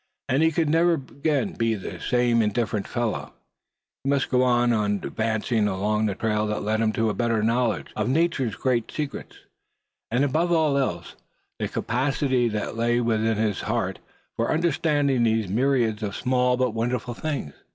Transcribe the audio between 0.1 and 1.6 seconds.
And he could never again